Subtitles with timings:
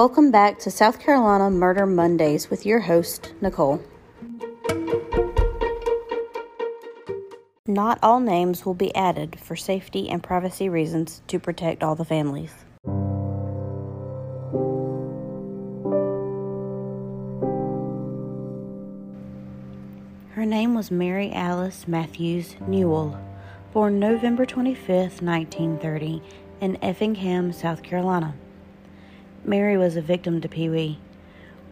[0.00, 3.82] Welcome back to South Carolina Murder Mondays with your host, Nicole.
[7.66, 12.06] Not all names will be added for safety and privacy reasons to protect all the
[12.06, 12.50] families.
[20.30, 23.20] Her name was Mary Alice Matthews Newell,
[23.74, 26.22] born November 25, 1930,
[26.62, 28.34] in Effingham, South Carolina.
[29.44, 30.98] Mary was a victim to Pee Wee,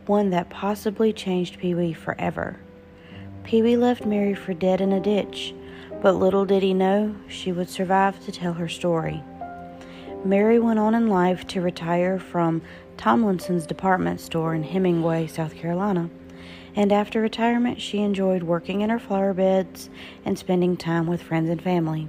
[0.06, 2.56] one that possibly changed Pee Wee forever.
[3.44, 5.54] Pee Wee left Mary for dead in a ditch,
[6.00, 9.22] but little did he know she would survive to tell her story.
[10.24, 12.62] Mary went on in life to retire from
[12.96, 16.08] Tomlinson's department store in Hemingway, South Carolina,
[16.74, 19.90] and after retirement, she enjoyed working in her flower beds
[20.24, 22.08] and spending time with friends and family.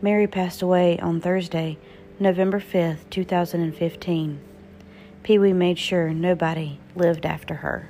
[0.00, 1.76] Mary passed away on Thursday,
[2.20, 4.40] November 5th, 2015.
[5.24, 7.88] Pee Wee made sure nobody lived after her.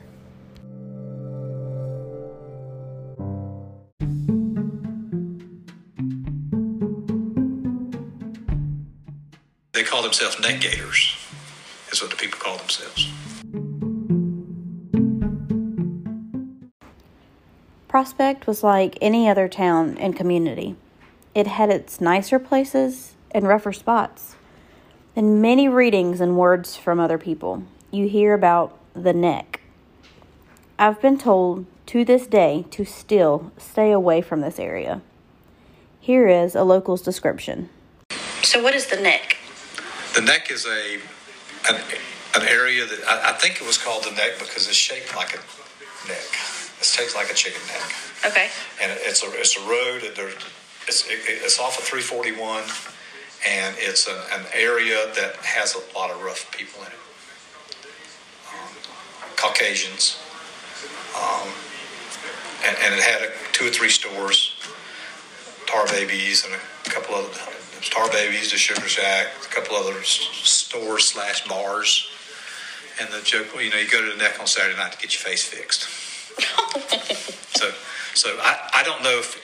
[9.72, 11.16] They call themselves neck gators,
[11.90, 13.10] is what the people call themselves.
[17.88, 20.76] Prospect was like any other town and community.
[21.34, 24.36] It had its nicer places and rougher spots.
[25.16, 29.60] In many readings and words from other people, you hear about the neck.
[30.78, 35.02] I've been told to this day to still stay away from this area.
[36.00, 37.68] Here is a local's description.
[38.42, 39.36] So, what is the neck?
[40.14, 40.96] The neck is a
[41.68, 41.80] an,
[42.34, 45.32] an area that I, I think it was called the neck because it's shaped like
[45.34, 45.38] a
[46.08, 46.26] neck.
[46.78, 47.94] It's shaped like a chicken neck,
[48.26, 48.48] Okay.
[48.82, 50.02] and it's a it's a road.
[50.02, 50.28] that There,
[50.88, 52.64] it's it, it's off of 341,
[53.46, 56.98] and it's an, an area that has a lot of rough people in it.
[58.50, 58.74] Um,
[59.36, 60.18] Caucasians,
[61.16, 61.48] um,
[62.66, 64.56] and, and it had a, two or three stores,
[65.66, 67.28] Tar Babies, and a couple other
[67.90, 72.10] Tar Babies, the Sugar Shack, a couple other stores slash bars.
[73.00, 74.98] And the joke, well, you know, you go to the neck on Saturday night to
[74.98, 75.82] get your face fixed.
[77.56, 77.70] so,
[78.14, 79.36] so I, I don't know if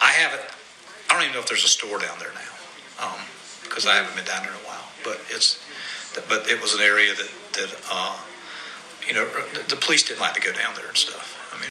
[0.00, 0.42] I haven't.
[1.08, 2.40] I don't even know if there's a store down there now,
[3.62, 4.84] because I haven't been down there in a while.
[5.04, 5.62] But it's,
[6.28, 8.16] but it was an area that that uh,
[9.06, 11.36] you know the, the police didn't like to go down there and stuff.
[11.52, 11.70] I mean,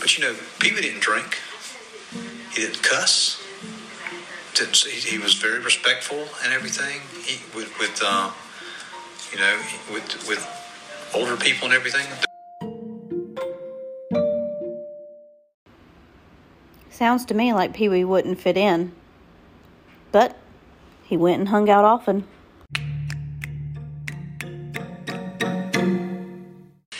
[0.00, 1.38] but you know, people didn't drink.
[2.52, 3.44] He didn't cuss.
[4.54, 7.00] Didn't he, he was very respectful and everything.
[7.24, 8.32] He with with uh,
[9.32, 9.60] you know
[9.92, 10.46] with with
[11.14, 12.06] older people and everything.
[16.98, 18.90] Sounds to me like Pee Wee wouldn't fit in.
[20.10, 20.36] But
[21.04, 22.26] he went and hung out often.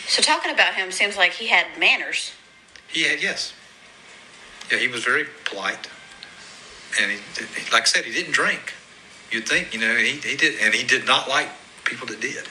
[0.07, 2.31] So, talking about him seems like he had manners.
[2.87, 3.51] He had yes.
[4.71, 5.89] Yeah, he was very polite,
[7.01, 8.73] and he, he- like I said, he didn't drink.
[9.31, 11.49] You'd think, you know, he, he did, and he did not like
[11.83, 12.47] people that did.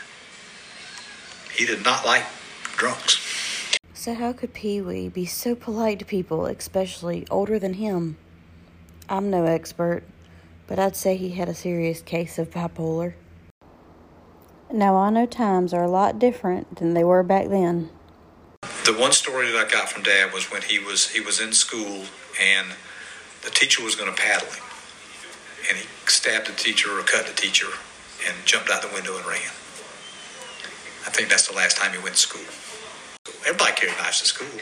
[1.57, 2.25] He did not like
[2.77, 3.17] drunks.
[4.09, 8.17] So, how could Pee Wee be so polite to people, especially older than him?
[9.07, 10.03] I'm no expert,
[10.67, 13.13] but I'd say he had a serious case of bipolar.
[14.73, 17.91] Now, I know times are a lot different than they were back then.
[18.87, 21.53] The one story that I got from Dad was when he was he was in
[21.53, 22.07] school
[22.41, 22.69] and
[23.45, 24.65] the teacher was going to paddle him,
[25.69, 27.69] and he stabbed the teacher or cut the teacher
[28.27, 29.53] and jumped out the window and ran.
[31.05, 32.68] I think that's the last time he went to school.
[33.49, 34.61] Everybody carried knives to school.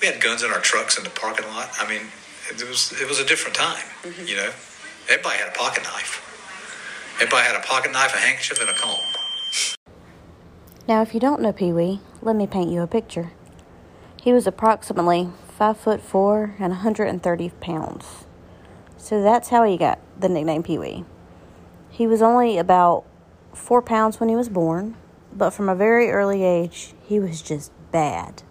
[0.00, 1.68] We had guns in our trucks in the parking lot.
[1.78, 2.06] I mean,
[2.48, 3.84] it was it was a different time.
[4.02, 4.26] Mm-hmm.
[4.26, 4.50] You know,
[5.10, 6.22] everybody had a pocket knife.
[7.16, 8.98] Everybody had a pocket knife, a handkerchief, and a comb.
[10.88, 13.32] Now, if you don't know Pee Wee, let me paint you a picture.
[14.22, 15.28] He was approximately
[15.58, 18.24] five foot four and 130 pounds.
[18.96, 21.04] So that's how he got the nickname Pee Wee.
[21.90, 23.04] He was only about
[23.52, 24.96] four pounds when he was born,
[25.30, 28.42] but from a very early age, he was just bad.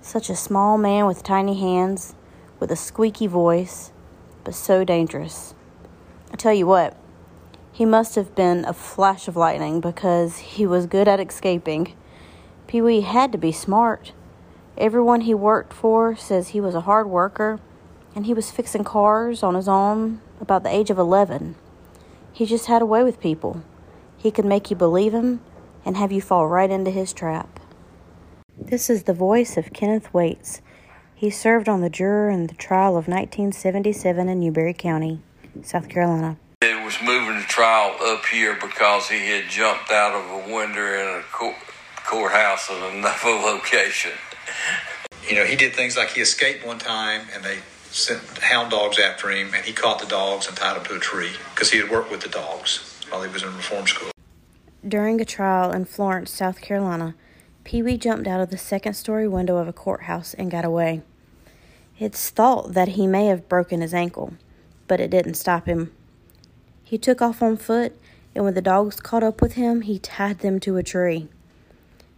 [0.00, 2.16] Such a small man with tiny hands,
[2.58, 3.92] with a squeaky voice,
[4.42, 5.54] but so dangerous.
[6.32, 6.96] I tell you what,
[7.70, 11.94] he must have been a flash of lightning because he was good at escaping.
[12.66, 14.10] Pee Wee had to be smart.
[14.76, 17.60] Everyone he worked for says he was a hard worker
[18.12, 21.54] and he was fixing cars on his own about the age of 11.
[22.32, 23.62] He just had a way with people.
[24.16, 25.42] He could make you believe him
[25.84, 27.60] and have you fall right into his trap.
[28.56, 30.62] This is the voice of Kenneth Waits.
[31.14, 35.20] He served on the juror in the trial of 1977 in Newberry County,
[35.62, 36.36] South Carolina.
[36.62, 40.84] And was moving the trial up here because he had jumped out of a window
[40.84, 41.56] in a court,
[42.06, 44.12] courthouse in another location.
[45.28, 47.58] You know, he did things like he escaped one time and they
[47.90, 51.00] sent hound dogs after him and he caught the dogs and tied them to a
[51.00, 54.10] tree because he had worked with the dogs while he was in reform school.
[54.86, 57.16] During a trial in Florence, South Carolina,
[57.64, 61.02] Pee Wee jumped out of the second story window of a courthouse and got away.
[61.98, 64.34] It's thought that he may have broken his ankle,
[64.86, 65.90] but it didn't stop him.
[66.82, 67.98] He took off on foot,
[68.34, 71.28] and when the dogs caught up with him, he tied them to a tree.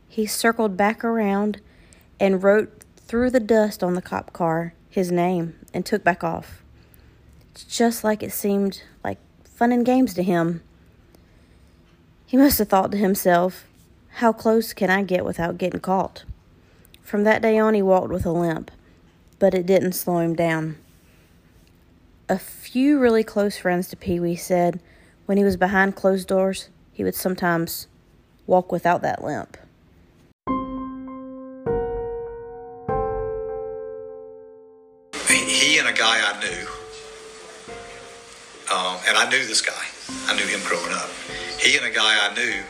[0.09, 1.61] He circled back around
[2.19, 6.63] and wrote through the dust on the cop car his name and took back off.
[7.69, 10.63] Just like it seemed like fun and games to him.
[12.25, 13.67] He must have thought to himself,
[14.17, 16.25] how close can I get without getting caught?
[17.03, 18.71] From that day on, he walked with a limp,
[19.39, 20.77] but it didn't slow him down.
[22.27, 24.81] A few really close friends to Pee Wee said
[25.27, 27.89] when he was behind closed doors, he would sometimes
[28.47, 29.59] walk without that limp.
[35.29, 36.67] He and a guy I knew,
[38.75, 39.85] um, and I knew this guy,
[40.27, 41.11] I knew him growing up.
[41.61, 42.63] He and a guy I knew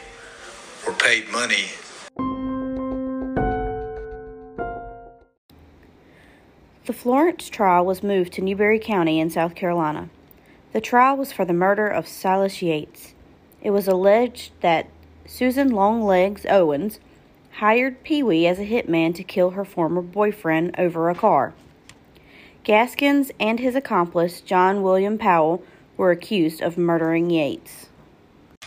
[0.86, 1.66] were paid money.
[6.84, 10.08] The Florence trial was moved to Newberry County in South Carolina.
[10.72, 13.14] The trial was for the murder of Silas Yates.
[13.60, 14.88] It was alleged that
[15.26, 17.00] Susan Longlegs Owens
[17.54, 21.54] hired Pee Wee as a hitman to kill her former boyfriend over a car.
[22.62, 25.64] Gaskins and his accomplice, John William Powell,
[25.96, 27.88] were accused of murdering Yates.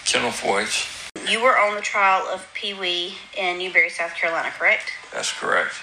[0.06, 0.99] Kenneth Waits.
[1.28, 4.92] You were on the trial of Pee Wee in Newberry, South Carolina, correct?
[5.14, 5.76] That's correct.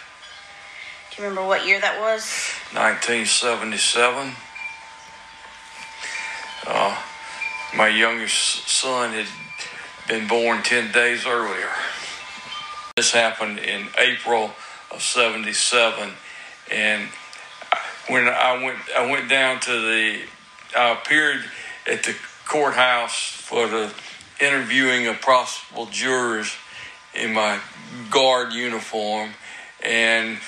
[1.11, 2.53] Do you remember what year that was?
[2.73, 4.33] 1977.
[6.67, 7.03] Uh,
[7.77, 9.27] my youngest son had
[10.09, 11.71] been born 10 days earlier.
[12.97, 14.53] This happened in April
[14.91, 16.12] of 77
[16.71, 17.09] and
[18.09, 20.21] when I went I went down to the
[20.77, 21.44] I appeared
[21.87, 22.15] at the
[22.47, 23.93] courthouse for the
[24.41, 26.53] interviewing of possible jurors
[27.15, 27.59] in my
[28.11, 29.31] guard uniform
[29.83, 30.38] and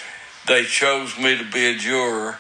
[0.46, 2.38] they chose me to be a juror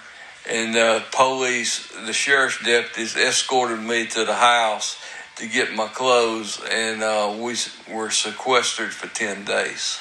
[0.48, 4.98] and the police the sheriff's deputies escorted me to the house
[5.36, 7.54] to get my clothes and uh, we
[7.90, 10.00] were sequestered for 10 days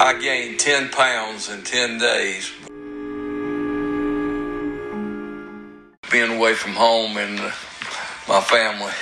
[0.00, 2.52] I gained 10 pounds in 10 days.
[6.10, 7.50] Being away from home and uh,
[8.28, 8.92] my family.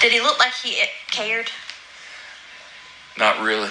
[0.00, 1.50] Did he look like he cared?
[3.18, 3.70] Not really.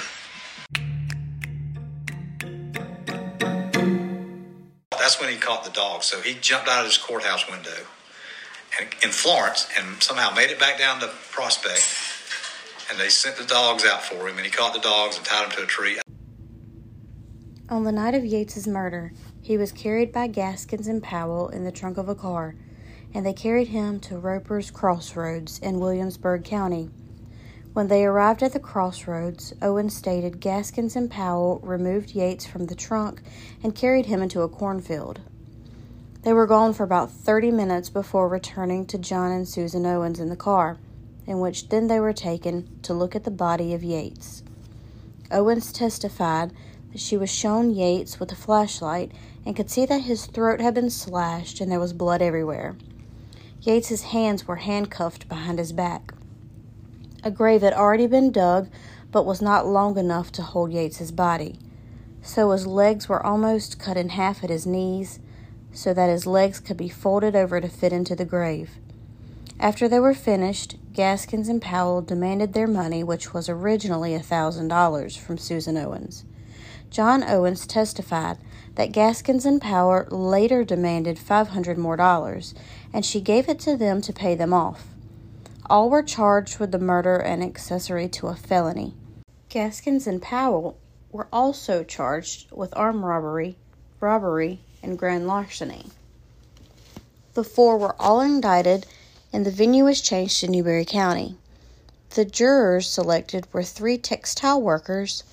[4.91, 6.03] That's when he caught the dog.
[6.03, 7.85] So he jumped out of his courthouse window
[9.03, 11.83] in Florence and somehow made it back down to Prospect.
[12.89, 15.43] And they sent the dogs out for him, and he caught the dogs and tied
[15.49, 15.99] them to a tree.
[17.69, 19.11] On the night of Yates's murder,
[19.45, 22.55] he was carried by Gaskins and Powell in the trunk of a car,
[23.13, 26.89] and they carried him to Roper's Crossroads in Williamsburg County.
[27.73, 32.73] When they arrived at the crossroads, Owen stated Gaskins and Powell removed Yates from the
[32.73, 33.21] trunk
[33.61, 35.19] and carried him into a cornfield.
[36.23, 40.29] They were gone for about 30 minutes before returning to John and Susan Owens in
[40.29, 40.79] the car,
[41.27, 44.41] in which then they were taken to look at the body of Yates.
[45.29, 46.51] Owens testified
[46.95, 49.11] she was shown Yates with a flashlight
[49.45, 52.75] and could see that his throat had been slashed and there was blood everywhere.
[53.61, 56.13] Yates's hands were handcuffed behind his back.
[57.23, 58.69] A grave had already been dug,
[59.11, 61.57] but was not long enough to hold Yates's body.
[62.21, 65.19] So his legs were almost cut in half at his knees,
[65.71, 68.71] so that his legs could be folded over to fit into the grave.
[69.59, 74.67] After they were finished, Gaskins and Powell demanded their money, which was originally a thousand
[74.67, 76.25] dollars, from Susan Owens.
[76.95, 78.37] John Owens testified
[78.75, 82.55] that Gaskins and Powell later demanded 500 more dollars,
[82.93, 84.87] and she gave it to them to pay them off.
[85.69, 88.93] All were charged with the murder and accessory to a felony.
[89.49, 90.77] Gaskins and Powell
[91.11, 93.57] were also charged with armed robbery,
[93.99, 95.87] robbery, and grand larceny.
[97.33, 98.85] The four were all indicted,
[99.33, 101.35] and the venue was changed to Newberry County.
[102.11, 105.25] The jurors selected were three textile workers,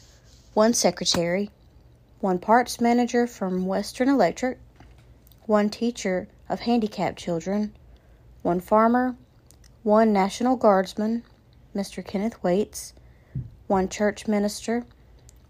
[0.55, 1.51] one secretary,
[2.21, 4.59] one parts manager from Western Electric,
[5.47, 7.73] one teacher of handicapped children,
[8.43, 9.17] one farmer,
[9.83, 11.23] one National Guardsman,
[11.75, 12.05] Mr.
[12.05, 12.93] Kenneth Waits,
[13.67, 14.85] one church minister,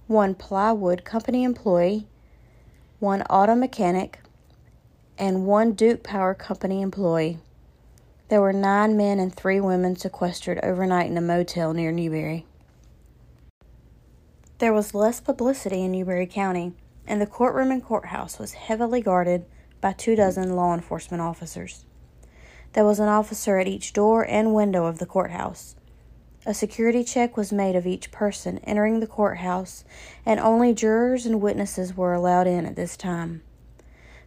[0.06, 2.06] one plywood company employee,
[3.00, 4.20] one auto mechanic,
[5.18, 7.38] and one Duke Power Company employee.
[8.28, 12.46] There were nine men and three women sequestered overnight in a motel near Newberry.
[14.62, 16.72] There was less publicity in Newberry County,
[17.04, 19.44] and the courtroom and courthouse was heavily guarded
[19.80, 21.84] by two dozen law enforcement officers.
[22.72, 25.74] There was an officer at each door and window of the courthouse.
[26.46, 29.82] A security check was made of each person entering the courthouse,
[30.24, 33.42] and only jurors and witnesses were allowed in at this time.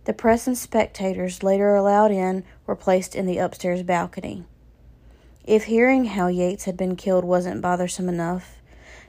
[0.03, 4.43] The press and spectators later allowed in were placed in the upstairs balcony.
[5.45, 8.54] If hearing how Yates had been killed wasn't bothersome enough,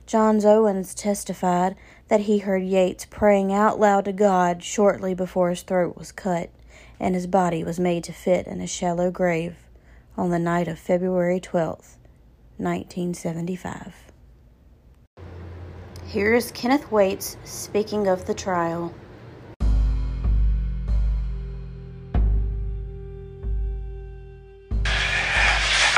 [0.07, 1.75] Johns Owens testified
[2.07, 6.49] that he heard Yates praying out loud to God shortly before his throat was cut
[6.97, 9.57] and his body was made to fit in a shallow grave
[10.15, 11.97] on the night of February 12th,
[12.55, 13.95] 1975.
[16.05, 18.93] Here is Kenneth Waits speaking of the trial.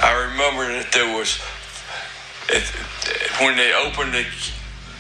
[0.01, 1.39] I remember that there was,
[2.49, 2.73] it,
[3.39, 4.25] when they opened the,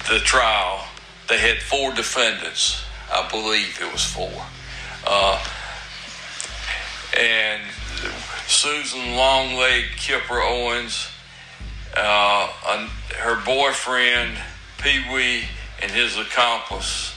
[0.09, 0.85] the trial,
[1.27, 2.83] they had four defendants.
[3.11, 4.31] I believe it was four.
[5.05, 5.43] Uh,
[7.17, 7.61] and
[8.47, 11.09] Susan Longleg Kipper Owens,
[11.95, 12.47] uh,
[13.17, 14.37] her boyfriend
[14.81, 15.43] Pee Wee,
[15.81, 17.13] and his accomplice.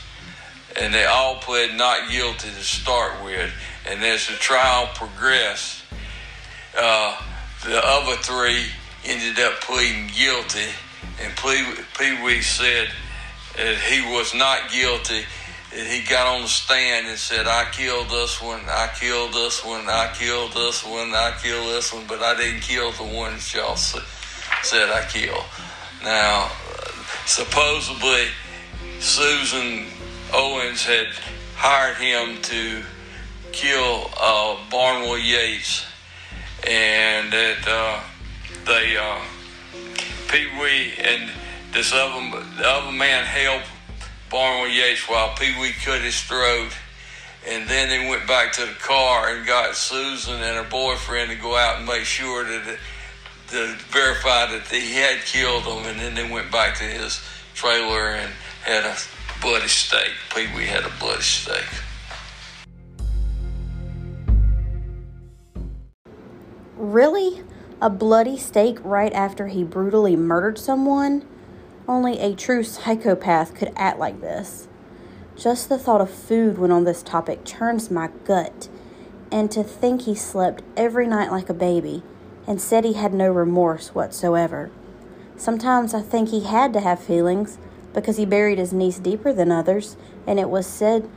[0.81, 3.53] And they all pled not guilty to start with.
[3.89, 5.83] And as the trial progressed,
[6.77, 7.21] uh,
[7.65, 8.67] the other three
[9.05, 10.69] ended up pleading guilty.
[11.21, 12.89] And Pee Wee said
[13.57, 15.25] that he was not guilty
[15.73, 19.89] he got on the stand and said, I killed this one, I killed this one,
[19.89, 23.77] I killed this one, I killed this one, but I didn't kill the ones y'all
[23.77, 24.03] said
[24.91, 25.45] I killed.
[26.05, 26.51] Now,
[27.25, 28.27] supposedly,
[29.01, 29.87] Susan
[30.35, 31.07] Owens had
[31.57, 32.83] hired him to
[33.53, 35.87] kill uh, Barnwell Yates,
[36.69, 38.01] and that uh,
[38.67, 39.21] they, uh,
[40.33, 41.31] Pee Wee and
[41.75, 43.67] this other, the other man helped
[44.31, 46.71] Barnwell Yates while Pee Wee cut his throat.
[47.47, 51.37] And then they went back to the car and got Susan and her boyfriend to
[51.37, 52.79] go out and make sure that
[53.49, 55.85] to verify that he had killed them.
[55.85, 57.21] And then they went back to his
[57.53, 58.33] trailer and
[58.65, 58.97] had a
[59.43, 60.13] bloody steak.
[60.35, 61.67] Pee Wee had a bloody steak.
[66.77, 67.43] Really?
[67.83, 71.25] A bloody steak right after he brutally murdered someone?
[71.89, 74.69] Only a true psychopath could act like this.
[75.35, 78.69] Just the thought of food when on this topic churns my gut.
[79.33, 82.05] And to think he slept every night like a baby
[82.47, 84.71] and said he had no remorse whatsoever.
[85.37, 87.59] Sometimes I think he had to have feelings
[87.93, 91.11] because he buried his niece deeper than others, and it was said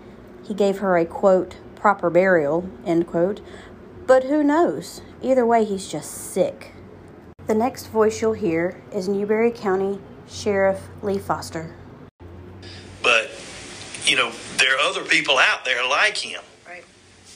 [0.43, 3.39] he gave her a quote, proper burial, end quote.
[4.07, 5.01] But who knows?
[5.23, 6.73] Either way, he's just sick.
[7.47, 11.73] The next voice you'll hear is Newberry County Sheriff Lee Foster.
[13.01, 13.31] But,
[14.05, 16.41] you know, there are other people out there like him.
[16.67, 16.83] Right.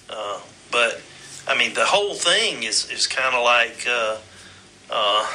[0.10, 0.40] Uh,
[0.72, 1.02] but,
[1.48, 4.18] I mean, the whole thing is, is kind of like, uh,
[4.92, 5.28] uh,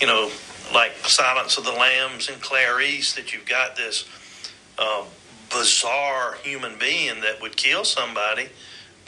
[0.00, 0.30] you know,
[0.72, 4.08] like Silence of the Lambs and Clarice, that you've got this
[4.78, 5.04] uh,
[5.50, 8.48] bizarre human being that would kill somebody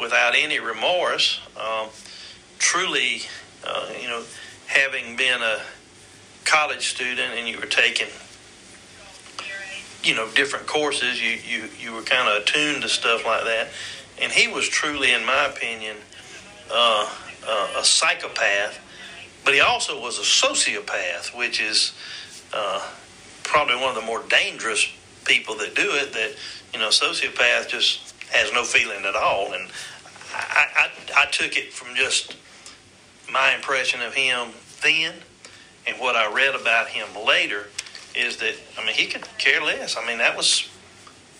[0.00, 1.40] without any remorse.
[1.58, 1.88] Um,
[2.58, 3.22] truly,
[3.66, 4.22] uh, you know,
[4.66, 5.60] having been a
[6.44, 8.06] college student and you were taking
[10.04, 13.68] you know different courses you you, you were kind of attuned to stuff like that
[14.22, 15.96] and he was truly in my opinion
[16.70, 17.10] uh,
[17.46, 18.80] uh, a psychopath
[19.44, 21.92] but he also was a sociopath which is
[22.54, 22.88] uh,
[23.42, 24.88] probably one of the more dangerous
[25.24, 26.32] people that do it that
[26.72, 29.68] you know sociopath just has no feeling at all and
[30.34, 32.36] I, I, I took it from just
[33.32, 34.48] my impression of him
[34.82, 35.14] then
[35.86, 37.68] and what I read about him later
[38.14, 39.96] is that, I mean, he could care less.
[39.96, 40.68] I mean, that was,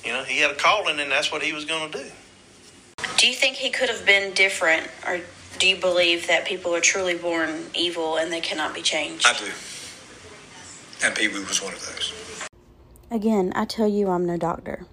[0.05, 2.11] you know, he had a calling and that's what he was going to do.
[3.17, 5.21] Do you think he could have been different, or
[5.59, 9.27] do you believe that people are truly born evil and they cannot be changed?
[9.27, 9.51] I do.
[11.03, 12.13] And Pee Wee was one of those.
[13.11, 14.87] Again, I tell you I'm no doctor.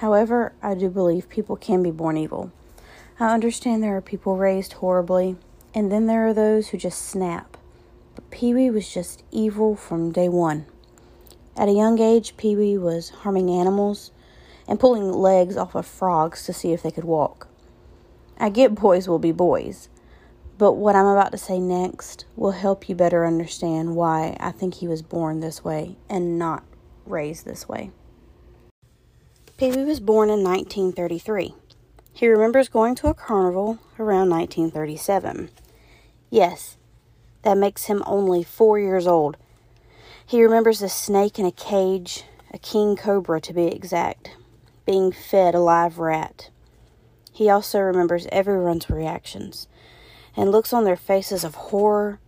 [0.00, 2.52] However, I do believe people can be born evil.
[3.20, 5.36] I understand there are people raised horribly,
[5.74, 7.56] and then there are those who just snap
[8.18, 10.66] but Pee Wee was just evil from day one.
[11.56, 14.10] At a young age, Pee Wee was harming animals
[14.66, 17.46] and pulling legs off of frogs to see if they could walk.
[18.36, 19.88] I get boys will be boys,
[20.58, 24.74] but what I'm about to say next will help you better understand why I think
[24.74, 26.64] he was born this way and not
[27.06, 27.92] raised this way.
[29.58, 31.52] Pee Wee was born in 1933.
[32.12, 35.50] He remembers going to a carnival around 1937.
[36.30, 36.76] Yes,
[37.42, 39.36] that makes him only four years old.
[40.24, 42.22] He remembers a snake in a cage,
[42.54, 44.36] a king cobra to be exact,
[44.86, 46.50] being fed a live rat.
[47.32, 49.66] He also remembers everyone's reactions
[50.36, 52.20] and looks on their faces of horror,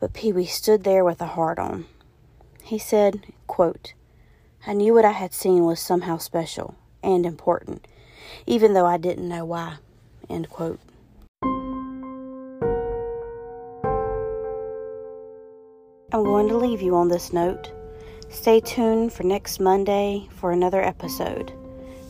[0.00, 1.84] but Pee Wee stood there with a heart on.
[2.62, 3.92] He said, quote,
[4.66, 7.86] I knew what I had seen was somehow special and important,
[8.46, 9.76] even though I didn't know why.
[10.30, 10.80] End quote.
[16.12, 17.72] I'm going to leave you on this note.
[18.30, 21.52] Stay tuned for next Monday for another episode.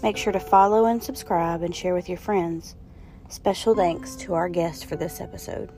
[0.02, 2.76] Make sure to follow and subscribe and share with your friends.
[3.28, 5.72] Special thanks to our guest for this episode.